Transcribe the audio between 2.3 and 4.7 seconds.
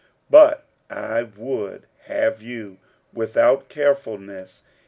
you without carefulness.